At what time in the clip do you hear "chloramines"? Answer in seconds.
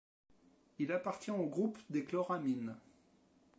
2.03-2.75